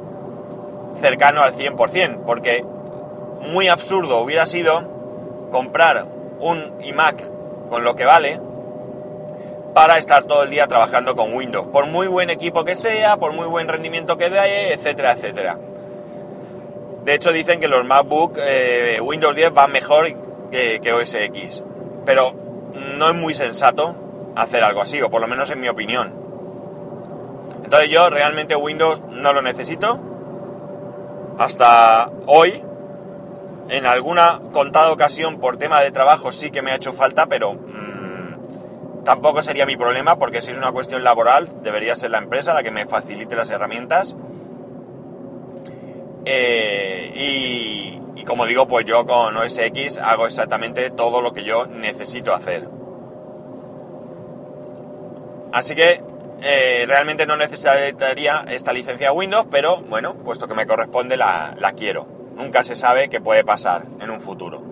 cercano 1.01 1.43
al 1.43 1.55
100%, 1.55 2.25
porque 2.25 2.65
muy 3.53 3.69
absurdo 3.69 4.21
hubiera 4.21 4.47
sido 4.47 5.49
comprar 5.51 6.07
un 6.41 6.75
iMac 6.83 7.23
con 7.69 7.85
lo 7.85 7.95
que 7.97 8.05
vale 8.05 8.41
para 9.75 9.99
estar 9.99 10.25
todo 10.25 10.43
el 10.43 10.51
día 10.51 10.67
trabajando 10.67 11.15
con 11.15 11.35
Windows, 11.35 11.69
por 11.69 11.87
muy 11.87 12.07
buen 12.07 12.31
equipo 12.31 12.65
que 12.65 12.75
sea, 12.75 13.17
por 13.17 13.33
muy 13.33 13.47
buen 13.47 13.69
rendimiento 13.69 14.17
que 14.17 14.31
dé, 14.31 14.73
etcétera, 14.73 15.13
etcétera. 15.13 15.59
De 17.09 17.15
hecho 17.15 17.33
dicen 17.33 17.59
que 17.59 17.69
los 17.69 17.87
MacBook 17.87 18.37
eh, 18.37 19.01
Windows 19.01 19.35
10 19.35 19.55
van 19.55 19.73
mejor 19.73 20.09
que, 20.51 20.93
OS 20.93 21.15
X, 21.15 21.63
pero 22.05 22.35
no 22.99 23.09
es 23.09 23.15
muy 23.15 23.33
sensato 23.33 23.97
hacer 24.37 24.63
algo 24.63 24.83
así, 24.83 25.01
o 25.01 25.09
por 25.09 25.23
lo 25.23 25.27
menos 25.27 25.49
en 25.51 25.59
mi 25.59 25.71
opinión. 25.71 26.13
Entonces 27.65 27.89
yo 27.89 28.11
realmente 28.11 28.57
Windows 28.57 29.03
no 29.09 29.33
lo 29.33 29.41
necesito. 29.41 29.99
Hasta 31.39 32.11
hoy, 32.27 32.63
en 33.71 33.87
alguna 33.87 34.41
contada 34.53 34.93
ocasión 34.93 35.41
por 35.41 35.57
tema 35.57 35.81
de 35.81 35.91
trabajo 35.91 36.31
sí 36.31 36.51
que 36.51 36.61
me 36.61 36.73
ha 36.73 36.77
hecho 36.77 36.93
falta, 36.93 37.25
pero 37.25 37.55
mmm, 37.55 39.05
tampoco 39.05 39.41
sería 39.41 39.65
mi 39.65 39.79
problema 39.79 40.19
porque 40.19 40.43
si 40.43 40.51
es 40.51 40.59
una 40.59 40.73
cuestión 40.73 41.05
laboral 41.05 41.63
debería 41.63 41.95
ser 41.95 42.11
la 42.11 42.19
empresa 42.19 42.53
la 42.53 42.63
que 42.63 42.71
me 42.71 42.85
facilite 42.85 43.35
las 43.35 43.49
herramientas. 43.49 44.15
Eh, 46.31 47.11
y, 47.15 48.25
como 48.25 48.45
digo, 48.45 48.69
pues 48.69 48.85
yo 48.85 49.07
con 49.07 49.35
OS 49.35 49.57
X 49.57 49.97
hago 49.97 50.27
exactamente 50.27 50.91
todo 50.91 51.23
lo 51.23 51.33
que 51.33 51.43
yo 51.43 51.65
necesito 51.65 52.35
hacer. 52.35 52.69
Así 55.55 55.75
que 55.75 56.03
eh, 56.43 56.85
realmente 56.87 57.25
no 57.25 57.39
necesitaría 57.39 58.45
esta 58.51 58.75
licencia 58.75 59.11
Windows, 59.11 59.47
pero 59.51 59.81
bueno, 59.81 60.17
puesto 60.17 60.47
que 60.47 60.55
me 60.55 60.67
corresponde 60.67 61.17
la, 61.17 61.57
quiero. 61.75 62.07
Nunca 62.37 62.63
se 62.63 62.77
sabe 62.77 63.09
qué 63.09 63.23
puede 63.23 63.43
pasar 63.43 63.87
en 63.99 64.11
un 64.11 64.21
futuro. 64.21 64.63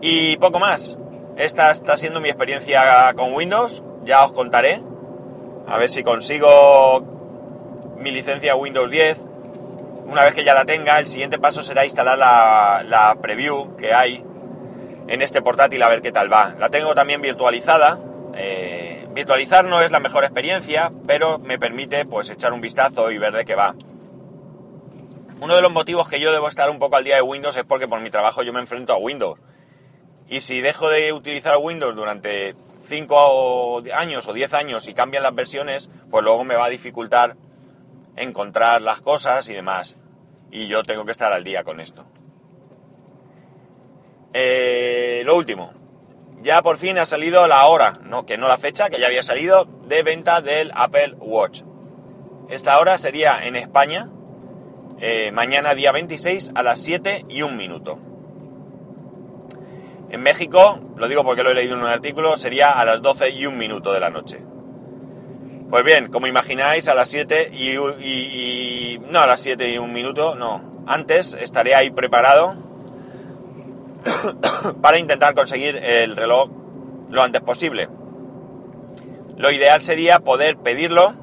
Y 0.00 0.38
poco 0.38 0.58
más. 0.58 0.98
Esta 1.36 1.70
está 1.70 1.96
siendo 1.96 2.20
mi 2.20 2.30
experiencia 2.30 3.12
con 3.14 3.32
Windows. 3.32 3.84
Ya 4.02 4.24
os 4.24 4.32
contaré. 4.32 4.82
A 5.68 5.78
ver 5.78 5.88
si 5.88 6.02
consigo 6.02 7.04
mi 7.96 8.10
licencia 8.10 8.56
Windows 8.56 8.90
10. 8.90 9.25
Una 10.08 10.24
vez 10.24 10.34
que 10.34 10.44
ya 10.44 10.54
la 10.54 10.64
tenga, 10.64 10.98
el 10.98 11.06
siguiente 11.06 11.38
paso 11.38 11.62
será 11.62 11.84
instalar 11.84 12.16
la, 12.18 12.84
la 12.86 13.16
preview 13.20 13.76
que 13.76 13.92
hay 13.92 14.24
en 15.08 15.22
este 15.22 15.42
portátil 15.42 15.82
a 15.82 15.88
ver 15.88 16.02
qué 16.02 16.12
tal 16.12 16.32
va. 16.32 16.54
La 16.58 16.68
tengo 16.68 16.94
también 16.94 17.20
virtualizada. 17.22 17.98
Eh, 18.34 18.96
Virtualizar 19.16 19.64
no 19.64 19.80
es 19.80 19.90
la 19.90 19.98
mejor 19.98 20.24
experiencia, 20.24 20.92
pero 21.06 21.38
me 21.38 21.58
permite 21.58 22.04
pues 22.04 22.28
echar 22.28 22.52
un 22.52 22.60
vistazo 22.60 23.10
y 23.10 23.16
ver 23.16 23.32
de 23.32 23.46
qué 23.46 23.54
va. 23.54 23.74
Uno 25.40 25.56
de 25.56 25.62
los 25.62 25.72
motivos 25.72 26.06
que 26.10 26.20
yo 26.20 26.32
debo 26.32 26.48
estar 26.48 26.68
un 26.68 26.78
poco 26.78 26.96
al 26.96 27.04
día 27.04 27.16
de 27.16 27.22
Windows 27.22 27.56
es 27.56 27.64
porque 27.64 27.88
por 27.88 27.98
mi 28.02 28.10
trabajo 28.10 28.42
yo 28.42 28.52
me 28.52 28.60
enfrento 28.60 28.92
a 28.92 28.98
Windows. 28.98 29.40
Y 30.28 30.42
si 30.42 30.60
dejo 30.60 30.90
de 30.90 31.14
utilizar 31.14 31.56
Windows 31.56 31.96
durante 31.96 32.54
5 32.90 33.84
años 33.94 34.28
o 34.28 34.34
10 34.34 34.52
años 34.52 34.86
y 34.86 34.92
cambian 34.92 35.22
las 35.22 35.34
versiones, 35.34 35.88
pues 36.10 36.22
luego 36.22 36.44
me 36.44 36.56
va 36.56 36.66
a 36.66 36.68
dificultar 36.68 37.38
encontrar 38.16 38.82
las 38.82 39.00
cosas 39.00 39.48
y 39.48 39.54
demás. 39.54 39.96
Y 40.50 40.68
yo 40.68 40.84
tengo 40.84 41.04
que 41.04 41.12
estar 41.12 41.32
al 41.32 41.44
día 41.44 41.64
con 41.64 41.80
esto. 41.80 42.06
Eh, 44.32 45.22
lo 45.24 45.36
último, 45.36 45.72
ya 46.42 46.62
por 46.62 46.76
fin 46.76 46.98
ha 46.98 47.06
salido 47.06 47.48
la 47.48 47.66
hora, 47.66 47.98
no, 48.04 48.26
que 48.26 48.38
no 48.38 48.48
la 48.48 48.58
fecha, 48.58 48.90
que 48.90 48.98
ya 48.98 49.06
había 49.06 49.22
salido, 49.22 49.64
de 49.86 50.02
venta 50.02 50.40
del 50.40 50.70
Apple 50.74 51.14
Watch. 51.18 51.62
Esta 52.48 52.78
hora 52.78 52.98
sería 52.98 53.44
en 53.46 53.56
España, 53.56 54.10
eh, 55.00 55.32
mañana 55.32 55.74
día 55.74 55.90
26 55.92 56.52
a 56.54 56.62
las 56.62 56.80
7 56.80 57.24
y 57.28 57.42
1 57.42 57.56
minuto. 57.56 57.98
En 60.10 60.22
México, 60.22 60.80
lo 60.96 61.08
digo 61.08 61.24
porque 61.24 61.42
lo 61.42 61.50
he 61.50 61.54
leído 61.54 61.74
en 61.74 61.80
un 61.80 61.88
artículo, 61.88 62.36
sería 62.36 62.70
a 62.70 62.84
las 62.84 63.02
12 63.02 63.30
y 63.30 63.46
1 63.46 63.56
minuto 63.56 63.92
de 63.92 64.00
la 64.00 64.10
noche. 64.10 64.38
Pues 65.70 65.84
bien, 65.84 66.08
como 66.08 66.28
imagináis, 66.28 66.88
a 66.88 66.94
las 66.94 67.08
7 67.08 67.50
y, 67.52 68.98
No, 69.10 69.20
a 69.20 69.26
las 69.26 69.40
7 69.40 69.68
y 69.68 69.78
1 69.78 69.92
minuto, 69.92 70.36
no. 70.36 70.84
Antes 70.86 71.34
estaré 71.34 71.74
ahí 71.74 71.90
preparado 71.90 72.54
para 74.80 74.98
intentar 74.98 75.34
conseguir 75.34 75.76
el 75.76 76.16
reloj 76.16 76.50
lo 77.10 77.22
antes 77.22 77.42
posible. 77.42 77.88
Lo 79.36 79.50
ideal 79.50 79.80
sería 79.82 80.20
poder 80.20 80.56
pedirlo 80.56 81.14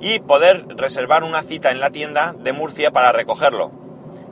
y 0.00 0.18
poder 0.18 0.66
reservar 0.76 1.22
una 1.22 1.42
cita 1.42 1.70
en 1.70 1.80
la 1.80 1.90
tienda 1.90 2.34
de 2.38 2.52
Murcia 2.52 2.90
para 2.90 3.12
recogerlo. 3.12 3.70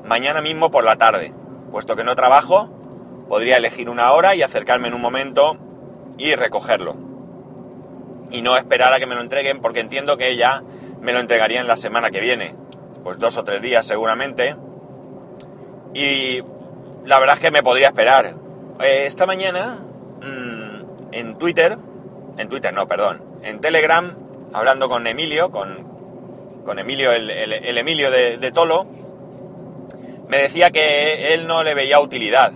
Mañana 0.05 0.41
mismo 0.41 0.71
por 0.71 0.85
la 0.85 0.97
tarde. 0.97 1.33
Puesto 1.71 1.97
que 1.97 2.05
no 2.05 2.17
trabajo, 2.17 2.69
podría 3.29 3.57
elegir 3.57 3.89
una 3.89 4.13
hora 4.13 4.35
y 4.35 4.43
acercarme 4.43 4.89
en 4.89 4.95
un 4.95 5.01
momento 5.01 5.57
y 6.19 6.35
recogerlo. 6.35 7.02
Y 8.33 8.43
no 8.43 8.57
esperar 8.57 8.93
a 8.93 8.99
que 8.99 9.07
me 9.07 9.15
lo 9.15 9.21
entreguen 9.21 9.61
porque 9.61 9.81
entiendo 9.81 10.17
que 10.17 10.37
ya 10.37 10.63
me 11.01 11.13
lo 11.13 11.21
entregarían 11.21 11.67
la 11.67 11.77
semana 11.77 12.11
que 12.11 12.21
viene. 12.21 12.55
Pues 13.05 13.19
dos 13.19 13.37
o 13.37 13.45
tres 13.45 13.61
días 13.63 13.87
seguramente. 13.87 14.57
Y 15.95 16.41
la 17.05 17.19
verdad 17.19 17.37
es 17.37 17.41
que 17.41 17.51
me 17.51 17.63
podría 17.63 17.89
esperar. 17.89 18.35
Eh, 18.81 19.05
esta 19.07 19.27
mañana, 19.27 19.79
mm, 20.23 21.13
en 21.13 21.39
Twitter, 21.39 21.77
en 22.39 22.49
Twitter 22.49 22.73
no, 22.73 22.89
perdón, 22.89 23.23
en 23.43 23.61
Telegram, 23.61 24.17
hablando 24.53 24.89
con 24.89 25.07
Emilio, 25.07 25.51
con, 25.51 25.87
con 26.65 26.79
Emilio, 26.79 27.13
el, 27.13 27.79
Emilio 27.79 28.11
de, 28.11 28.53
Tolo, 28.53 28.87
me 30.29 30.39
decía 30.39 30.71
que 30.71 31.35
él 31.35 31.47
no 31.47 31.63
le 31.63 31.75
veía 31.75 32.01
utilidad. 32.01 32.53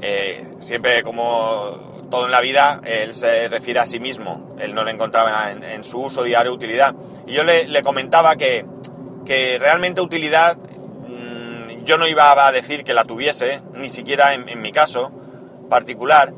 Eh, 0.00 0.46
siempre 0.60 1.02
como 1.02 1.87
todo 2.10 2.26
en 2.26 2.32
la 2.32 2.40
vida, 2.40 2.80
él 2.84 3.14
se 3.14 3.48
refiere 3.48 3.80
a 3.80 3.86
sí 3.86 4.00
mismo, 4.00 4.56
él 4.58 4.74
no 4.74 4.84
le 4.84 4.92
encontraba 4.92 5.52
en, 5.52 5.84
su 5.84 6.00
uso 6.00 6.22
diario 6.22 6.52
utilidad. 6.52 6.94
Y 7.26 7.34
yo 7.34 7.44
le, 7.44 7.68
le 7.68 7.82
comentaba 7.82 8.36
que, 8.36 8.64
que 9.26 9.58
realmente 9.58 10.00
utilidad 10.00 10.56
yo 11.88 11.96
no 11.96 12.06
iba 12.06 12.46
a 12.46 12.52
decir 12.52 12.84
que 12.84 12.92
la 12.92 13.04
tuviese, 13.04 13.62
ni 13.72 13.88
siquiera 13.88 14.34
en, 14.34 14.60
mi 14.60 14.72
caso 14.72 15.10
particular, 15.70 16.34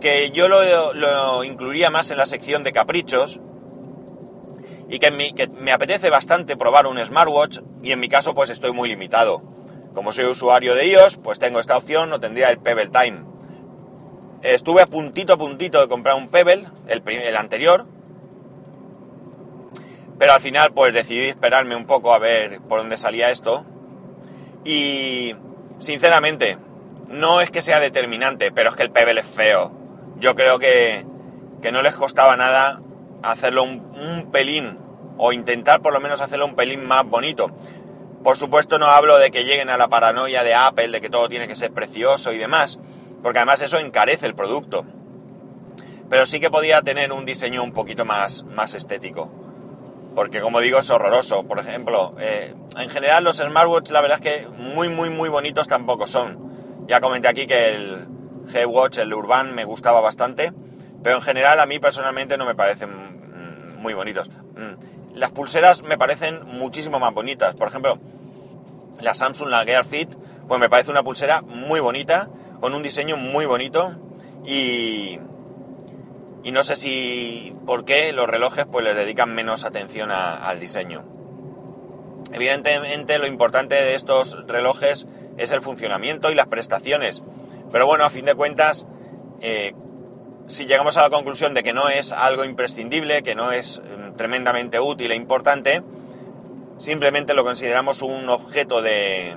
que 0.00 0.32
yo 0.32 0.48
lo, 0.48 1.44
incluiría 1.44 1.88
más 1.88 2.10
en 2.10 2.18
la 2.18 2.26
sección 2.26 2.64
de 2.64 2.72
caprichos 2.72 3.40
y 4.90 4.98
que, 4.98 5.12
me 5.12 5.70
apetece 5.70 6.10
bastante 6.10 6.56
probar 6.56 6.88
un 6.88 6.98
smartwatch 6.98 7.60
y 7.80 7.92
en 7.92 8.00
mi 8.00 8.08
caso 8.08 8.34
pues 8.34 8.50
estoy 8.50 8.72
muy 8.72 8.88
limitado. 8.88 9.40
Como 9.94 10.12
soy 10.12 10.24
usuario 10.24 10.74
de 10.74 10.88
iOS, 10.88 11.18
pues 11.18 11.38
tengo 11.38 11.60
esta 11.60 11.76
opción, 11.76 12.10
no 12.10 12.18
tendría 12.18 12.50
el 12.50 12.58
Pebble 12.58 12.88
Time. 12.88 13.33
Estuve 14.44 14.82
a 14.82 14.86
puntito 14.86 15.32
a 15.32 15.36
puntito 15.38 15.80
de 15.80 15.88
comprar 15.88 16.16
un 16.16 16.28
Pebble, 16.28 16.66
el, 16.86 17.36
anterior, 17.36 17.86
pero 20.18 20.34
al 20.34 20.40
final 20.42 20.74
pues 20.74 20.92
decidí 20.92 21.28
esperarme 21.28 21.74
un 21.74 21.86
poco 21.86 22.12
a 22.12 22.18
ver 22.18 22.60
por 22.60 22.80
dónde 22.80 22.98
salía 22.98 23.30
esto 23.30 23.64
y 24.62 25.34
sinceramente, 25.78 26.58
no 27.08 27.40
es 27.40 27.50
que 27.50 27.62
sea 27.62 27.80
determinante, 27.80 28.52
pero 28.52 28.68
es 28.68 28.76
que 28.76 28.82
el 28.82 28.90
Pebble 28.90 29.18
es 29.18 29.26
feo. 29.26 29.72
Yo 30.18 30.34
creo 30.34 30.58
que, 30.58 31.06
no 31.72 31.80
les 31.80 31.94
costaba 31.94 32.36
nada 32.36 32.82
hacerlo 33.22 33.62
un, 33.62 34.28
pelín 34.30 34.78
o 35.16 35.32
intentar 35.32 35.80
por 35.80 35.94
lo 35.94 36.00
menos 36.00 36.20
hacerlo 36.20 36.44
un 36.44 36.54
pelín 36.54 36.86
más 36.86 37.06
bonito. 37.06 37.50
Por 38.22 38.36
supuesto 38.36 38.78
no 38.78 38.88
hablo 38.88 39.16
de 39.16 39.30
que 39.30 39.44
lleguen 39.44 39.70
a 39.70 39.78
la 39.78 39.88
paranoia 39.88 40.44
de 40.44 40.54
Apple, 40.54 40.88
de 40.88 41.00
que 41.00 41.08
todo 41.08 41.30
tiene 41.30 41.48
que 41.48 41.56
ser 41.56 41.72
precioso 41.72 42.30
y 42.30 42.36
demás, 42.36 42.78
porque 43.24 43.38
además 43.38 43.62
eso 43.62 43.78
encarece 43.78 44.26
el 44.26 44.34
producto. 44.34 44.84
Pero 46.10 46.26
sí 46.26 46.40
que 46.40 46.50
podía 46.50 46.82
tener 46.82 47.10
un 47.10 47.24
diseño 47.24 47.64
un 47.64 47.72
poquito 47.72 48.04
más, 48.04 48.42
más 48.42 48.74
estético. 48.74 49.32
Porque 50.14 50.42
como 50.42 50.60
digo 50.60 50.78
es 50.78 50.90
horroroso. 50.90 51.44
Por 51.44 51.58
ejemplo, 51.58 52.14
eh, 52.20 52.54
en 52.76 52.90
general 52.90 53.24
los 53.24 53.38
smartwatch 53.38 53.92
la 53.92 54.02
verdad 54.02 54.20
es 54.22 54.30
que 54.30 54.46
muy 54.58 54.90
muy 54.90 55.08
muy 55.08 55.30
bonitos 55.30 55.66
tampoco 55.68 56.06
son. 56.06 56.84
Ya 56.86 57.00
comenté 57.00 57.26
aquí 57.26 57.46
que 57.46 57.74
el 57.74 58.06
G-Watch, 58.52 58.98
el 58.98 59.14
Urban, 59.14 59.54
me 59.54 59.64
gustaba 59.64 60.02
bastante. 60.02 60.52
Pero 61.02 61.16
en 61.16 61.22
general 61.22 61.60
a 61.60 61.66
mí 61.66 61.78
personalmente 61.78 62.36
no 62.36 62.44
me 62.44 62.54
parecen 62.54 62.90
mm, 62.90 63.80
muy 63.80 63.94
bonitos. 63.94 64.28
Mm, 64.28 65.14
las 65.14 65.30
pulseras 65.30 65.82
me 65.82 65.96
parecen 65.96 66.44
muchísimo 66.44 67.00
más 67.00 67.14
bonitas. 67.14 67.54
Por 67.54 67.68
ejemplo, 67.68 67.98
la 69.00 69.14
Samsung, 69.14 69.48
la 69.48 69.64
Gear 69.64 69.86
Fit, 69.86 70.12
pues 70.46 70.60
me 70.60 70.68
parece 70.68 70.90
una 70.90 71.02
pulsera 71.02 71.40
muy 71.40 71.80
bonita, 71.80 72.28
con 72.64 72.74
un 72.74 72.82
diseño 72.82 73.18
muy 73.18 73.44
bonito 73.44 73.94
y, 74.46 75.18
no 76.50 76.64
sé 76.64 76.76
si 76.76 77.54
por 77.66 77.84
qué 77.84 78.10
los 78.14 78.26
relojes 78.26 78.64
pues 78.64 78.82
les 78.86 78.96
dedican 78.96 79.34
menos 79.34 79.66
atención 79.66 80.10
al 80.10 80.60
diseño. 80.60 81.04
Evidentemente 82.32 83.18
lo 83.18 83.26
importante 83.26 83.74
de 83.74 83.94
estos 83.94 84.38
relojes 84.46 85.06
es 85.36 85.52
el 85.52 85.60
funcionamiento 85.60 86.32
y 86.32 86.34
las 86.34 86.46
prestaciones, 86.46 87.22
pero 87.70 87.86
bueno, 87.86 88.04
a 88.04 88.08
fin 88.08 88.24
de 88.24 88.34
cuentas, 88.34 88.86
eh, 89.42 89.74
si 90.48 90.64
llegamos 90.64 90.96
a 90.96 91.02
la 91.02 91.10
conclusión 91.10 91.52
de 91.52 91.62
que 91.62 91.74
no 91.74 91.90
es 91.90 92.12
algo 92.12 92.46
imprescindible, 92.46 93.22
que 93.22 93.34
no 93.34 93.52
es 93.52 93.82
mm, 93.82 94.16
tremendamente 94.16 94.80
útil 94.80 95.12
e 95.12 95.16
importante, 95.16 95.82
simplemente 96.78 97.34
lo 97.34 97.44
consideramos 97.44 98.00
un 98.00 98.26
objeto 98.30 98.80
de, 98.80 99.36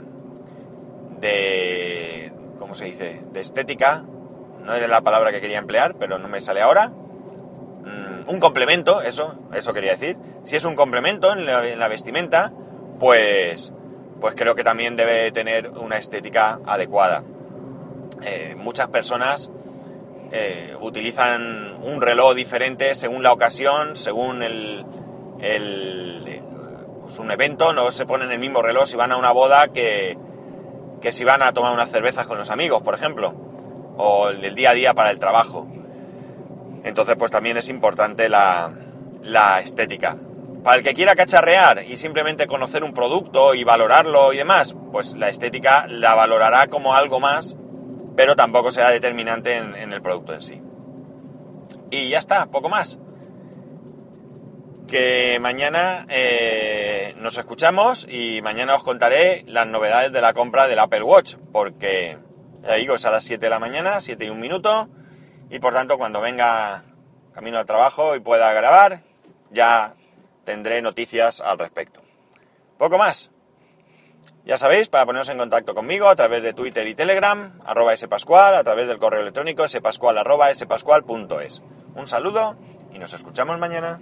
de, 1.19 2.26
¿cómo 2.57 2.75
se 2.75 2.85
dice?, 2.85 3.21
de 3.31 3.41
estética, 3.41 4.03
no 4.63 4.73
era 4.73 4.87
la 4.87 5.01
palabra 5.01 5.31
que 5.31 5.41
quería 5.41 5.59
emplear, 5.59 5.95
pero 5.99 6.17
no 6.19 6.27
me 6.27 6.41
sale 6.41 6.61
ahora, 6.61 6.89
mm, 6.89 8.29
un 8.29 8.39
complemento, 8.39 9.01
eso, 9.01 9.35
eso 9.53 9.73
quería 9.73 9.95
decir, 9.95 10.17
si 10.43 10.55
es 10.55 10.65
un 10.65 10.75
complemento 10.75 11.31
en 11.31 11.45
la, 11.45 11.87
vestimenta, 11.87 12.51
pues, 12.99 13.71
pues 14.19 14.35
creo 14.35 14.55
que 14.55 14.63
también 14.63 14.95
debe 14.95 15.31
tener 15.31 15.69
una 15.69 15.97
estética 15.97 16.59
adecuada. 16.65 17.23
Eh, 18.23 18.55
muchas 18.57 18.87
personas 18.87 19.49
eh, 20.31 20.75
utilizan 20.81 21.75
un 21.83 22.01
reloj 22.01 22.33
diferente 22.33 22.95
según 22.95 23.23
la 23.23 23.31
ocasión, 23.31 23.95
según 23.95 24.43
el, 24.43 24.85
el 25.39 26.41
pues 27.03 27.19
un 27.19 27.31
evento, 27.31 27.71
no 27.71 27.91
se 27.93 28.05
ponen 28.05 28.31
el 28.31 28.39
mismo 28.39 28.61
reloj 28.61 28.85
si 28.85 28.97
van 28.97 29.13
a 29.13 29.17
una 29.17 29.31
boda 29.31 29.69
que, 29.69 30.17
si 31.11 31.23
van 31.23 31.41
a 31.41 31.53
tomar 31.53 31.73
unas 31.73 31.89
cervezas 31.89 32.27
con 32.27 32.37
los 32.37 32.49
amigos, 32.49 32.81
por 32.81 32.95
ejemplo, 32.95 33.33
o 33.97 34.29
el 34.29 34.55
día 34.55 34.71
a 34.71 34.73
día 34.73 34.93
para 34.93 35.11
el 35.11 35.19
trabajo. 35.19 35.67
Entonces, 36.83 37.15
pues 37.17 37.31
también 37.31 37.57
es 37.57 37.69
importante 37.69 38.29
la, 38.29 38.71
la 39.23 39.59
estética. 39.59 40.17
Para 40.63 40.77
el 40.77 40.83
que 40.83 40.93
quiera 40.93 41.15
cacharrear 41.15 41.83
y 41.87 41.97
simplemente 41.97 42.47
conocer 42.47 42.83
un 42.83 42.93
producto 42.93 43.53
y 43.53 43.63
valorarlo 43.63 44.33
y 44.33 44.37
demás, 44.37 44.75
pues 44.91 45.13
la 45.13 45.29
estética 45.29 45.85
la 45.87 46.15
valorará 46.15 46.67
como 46.67 46.93
algo 46.93 47.19
más 47.19 47.55
pero 48.17 48.35
tampoco 48.35 48.71
será 48.71 48.89
determinante 48.89 49.55
en, 49.55 49.93
el 49.93 50.01
producto 50.01 50.33
en 50.33 50.41
sí. 50.41 50.61
Y 51.91 52.09
ya 52.09 52.17
está, 52.17 52.47
poco 52.47 52.67
más. 52.67 52.99
Que 54.87 55.37
mañana 55.41 56.05
eh, 56.07 57.13
nos 57.17 57.37
escuchamos 57.37 58.07
y 58.09 58.41
mañana 58.41 58.73
os 58.75 58.83
contaré 58.83 59.43
las 59.45 59.67
novedades 59.67 60.13
de 60.13 60.21
la 60.21 60.33
compra 60.33 60.69
del 60.69 60.79
Apple 60.79 61.03
Watch, 61.03 61.35
porque 61.51 62.17
ya 62.63 62.75
digo, 62.75 62.95
es 62.95 63.05
a 63.05 63.11
las 63.11 63.25
7 63.25 63.45
de 63.45 63.49
la 63.49 63.59
mañana, 63.59 63.99
7 63.99 64.23
y 64.23 64.29
un 64.29 64.39
minuto, 64.39 64.87
y 65.49 65.59
por 65.59 65.73
tanto 65.73 65.97
cuando 65.97 66.21
venga 66.21 66.83
camino 67.33 67.57
al 67.57 67.65
trabajo 67.65 68.15
y 68.15 68.21
pueda 68.21 68.53
grabar, 68.53 69.01
ya 69.51 69.93
tendré 70.45 70.81
noticias 70.81 71.41
al 71.41 71.59
respecto. 71.59 72.01
Poco 72.77 72.97
más. 72.97 73.29
Ya 74.45 74.57
sabéis, 74.57 74.87
para 74.87 75.05
poneros 75.05 75.27
en 75.27 75.37
contacto 75.37 75.75
conmigo 75.75 76.07
a 76.07 76.15
través 76.15 76.41
de 76.41 76.53
Twitter 76.53 76.87
y 76.87 76.95
Telegram, 76.95 77.59
arroba 77.65 77.97
spascual, 77.97 78.55
a 78.55 78.63
través 78.63 78.87
del 78.87 78.99
correo 78.99 79.19
electrónico 79.19 79.67
spascual 79.67 80.17
arroba 80.17 80.53
spascual.es. 80.53 81.61
Un 81.95 82.07
saludo 82.07 82.55
y 82.93 82.99
nos 82.99 83.11
escuchamos 83.11 83.59
mañana. 83.59 83.99